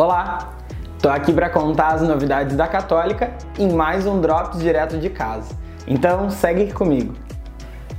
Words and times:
Olá! 0.00 0.54
Tô 0.98 1.10
aqui 1.10 1.30
para 1.30 1.50
contar 1.50 1.88
as 1.88 2.00
novidades 2.00 2.56
da 2.56 2.66
Católica 2.66 3.34
em 3.58 3.70
mais 3.70 4.06
um 4.06 4.18
Drops 4.18 4.58
direto 4.58 4.96
de 4.96 5.10
casa. 5.10 5.54
Então 5.86 6.30
segue 6.30 6.72
comigo. 6.72 7.12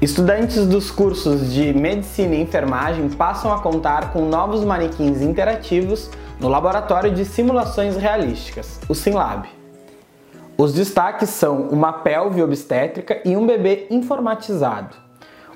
Estudantes 0.00 0.66
dos 0.66 0.90
cursos 0.90 1.52
de 1.52 1.74
Medicina 1.74 2.34
e 2.34 2.40
Enfermagem 2.40 3.10
passam 3.10 3.52
a 3.52 3.60
contar 3.60 4.10
com 4.10 4.24
novos 4.24 4.64
manequins 4.64 5.20
interativos 5.20 6.10
no 6.40 6.48
Laboratório 6.48 7.12
de 7.12 7.26
Simulações 7.26 7.94
Realísticas, 7.94 8.80
o 8.88 8.94
SimLab. 8.94 9.46
Os 10.56 10.72
destaques 10.72 11.28
são 11.28 11.68
uma 11.68 11.92
pelve 11.92 12.42
obstétrica 12.42 13.20
e 13.22 13.36
um 13.36 13.46
bebê 13.46 13.86
informatizado. 13.90 14.96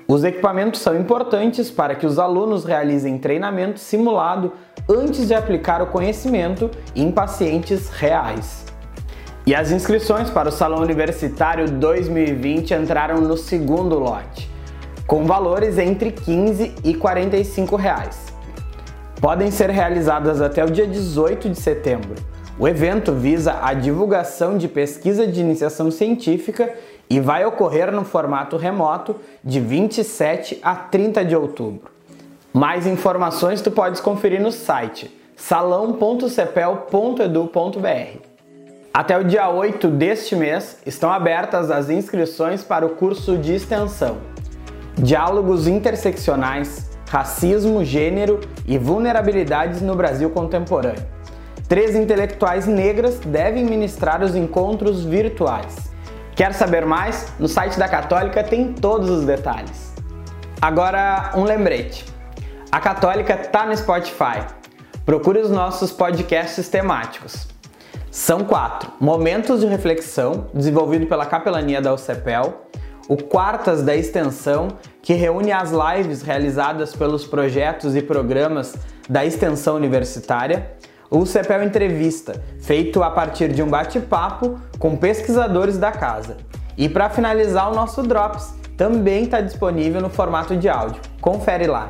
Os 0.07 0.23
equipamentos 0.23 0.81
são 0.81 0.95
importantes 0.95 1.71
para 1.71 1.95
que 1.95 2.05
os 2.05 2.19
alunos 2.19 2.63
realizem 2.63 3.17
treinamento 3.17 3.79
simulado 3.79 4.53
antes 4.89 5.27
de 5.27 5.33
aplicar 5.33 5.81
o 5.81 5.87
conhecimento 5.87 6.71
em 6.95 7.11
pacientes 7.11 7.89
reais. 7.89 8.65
E 9.45 9.55
as 9.55 9.71
inscrições 9.71 10.29
para 10.29 10.49
o 10.49 10.51
Salão 10.51 10.81
Universitário 10.81 11.69
2020 11.69 12.73
entraram 12.73 13.21
no 13.21 13.37
segundo 13.37 13.97
lote, 13.97 14.49
com 15.05 15.25
valores 15.25 15.77
entre 15.77 16.11
15 16.11 16.75
e 16.83 16.93
45 16.93 17.75
reais. 17.75 18.25
Podem 19.19 19.49
ser 19.49 19.69
realizadas 19.69 20.41
até 20.41 20.63
o 20.63 20.69
dia 20.69 20.85
18 20.85 21.49
de 21.49 21.59
setembro. 21.59 22.15
O 22.59 22.67
evento 22.67 23.13
visa 23.13 23.59
a 23.61 23.73
divulgação 23.73 24.57
de 24.57 24.67
pesquisa 24.67 25.27
de 25.27 25.39
iniciação 25.39 25.91
científica 25.91 26.73
e 27.09 27.19
vai 27.19 27.45
ocorrer 27.45 27.91
no 27.91 28.03
formato 28.03 28.57
remoto 28.57 29.15
de 29.43 29.59
27 29.59 30.59
a 30.61 30.75
30 30.75 31.23
de 31.23 31.35
outubro. 31.35 31.96
Mais 32.57 32.87
informações 32.87 33.61
tu 33.61 33.69
podes 33.69 34.01
conferir 34.01 34.41
no 34.41 34.51
site 34.51 35.15
salão.cepel.edu.br. 35.35 38.17
Até 38.91 39.15
o 39.15 39.23
dia 39.23 39.47
8 39.47 39.87
deste 39.89 40.35
mês 40.35 40.79
estão 40.83 41.11
abertas 41.11 41.69
as 41.69 41.91
inscrições 41.91 42.63
para 42.63 42.83
o 42.83 42.95
curso 42.95 43.37
de 43.37 43.53
extensão 43.53 44.17
Diálogos 44.95 45.67
Interseccionais, 45.67 46.89
Racismo, 47.07 47.85
Gênero 47.85 48.39
e 48.65 48.79
Vulnerabilidades 48.79 49.79
no 49.79 49.95
Brasil 49.95 50.31
Contemporâneo. 50.31 51.05
Três 51.69 51.95
intelectuais 51.95 52.65
negras 52.65 53.19
devem 53.19 53.65
ministrar 53.65 54.23
os 54.23 54.35
encontros 54.35 55.05
virtuais. 55.05 55.91
Quer 56.35 56.55
saber 56.55 56.87
mais? 56.87 57.31
No 57.37 57.47
site 57.47 57.77
da 57.77 57.87
Católica 57.87 58.43
tem 58.43 58.73
todos 58.73 59.11
os 59.11 59.25
detalhes. 59.25 59.93
Agora, 60.59 61.33
um 61.35 61.43
lembrete. 61.43 62.16
A 62.69 62.81
Católica 62.81 63.37
tá 63.37 63.65
no 63.65 63.75
Spotify. 63.77 64.45
Procure 65.05 65.39
os 65.39 65.49
nossos 65.49 65.89
podcasts 65.93 66.67
temáticos. 66.67 67.47
São 68.11 68.43
quatro: 68.43 68.91
Momentos 68.99 69.61
de 69.61 69.67
Reflexão, 69.67 70.47
desenvolvido 70.53 71.07
pela 71.07 71.25
Capelania 71.25 71.81
da 71.81 71.93
UCEPEL, 71.93 72.67
o 73.07 73.15
Quartas 73.15 73.81
da 73.81 73.95
Extensão, 73.95 74.67
que 75.01 75.13
reúne 75.13 75.53
as 75.53 75.71
lives 75.71 76.21
realizadas 76.21 76.93
pelos 76.93 77.25
projetos 77.25 77.95
e 77.95 78.01
programas 78.01 78.75
da 79.09 79.23
extensão 79.23 79.77
universitária, 79.77 80.73
o 81.09 81.25
CEPEL 81.25 81.63
Entrevista, 81.63 82.43
feito 82.59 83.01
a 83.01 83.09
partir 83.09 83.47
de 83.53 83.63
um 83.63 83.69
bate-papo 83.69 84.59
com 84.77 84.97
pesquisadores 84.97 85.77
da 85.77 85.93
casa. 85.93 86.35
E 86.77 86.89
para 86.89 87.09
finalizar, 87.09 87.71
o 87.71 87.75
nosso 87.75 88.03
Drops 88.03 88.53
também 88.75 89.23
está 89.23 89.39
disponível 89.39 90.01
no 90.01 90.09
formato 90.09 90.57
de 90.57 90.67
áudio. 90.67 91.01
Confere 91.21 91.65
lá. 91.65 91.89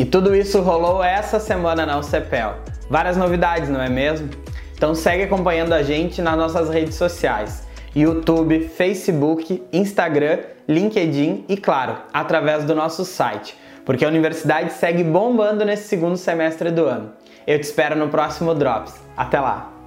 E 0.00 0.04
tudo 0.06 0.34
isso 0.34 0.62
rolou 0.62 1.04
essa 1.04 1.38
semana 1.38 1.84
na 1.84 1.98
UCEPEL. 1.98 2.54
Várias 2.88 3.18
novidades, 3.18 3.68
não 3.68 3.82
é 3.82 3.88
mesmo? 3.90 4.30
Então 4.74 4.94
segue 4.94 5.24
acompanhando 5.24 5.74
a 5.74 5.82
gente 5.82 6.22
nas 6.22 6.38
nossas 6.38 6.70
redes 6.70 6.94
sociais. 6.94 7.68
YouTube, 7.94 8.66
Facebook, 8.66 9.62
Instagram, 9.70 10.38
LinkedIn 10.66 11.44
e, 11.46 11.54
claro, 11.54 11.98
através 12.14 12.64
do 12.64 12.74
nosso 12.74 13.04
site, 13.04 13.54
porque 13.84 14.02
a 14.02 14.08
universidade 14.08 14.72
segue 14.72 15.04
bombando 15.04 15.66
nesse 15.66 15.86
segundo 15.86 16.16
semestre 16.16 16.70
do 16.70 16.86
ano. 16.86 17.12
Eu 17.46 17.58
te 17.58 17.64
espero 17.64 17.94
no 17.94 18.08
próximo 18.08 18.54
Drops. 18.54 18.94
Até 19.14 19.38
lá! 19.38 19.79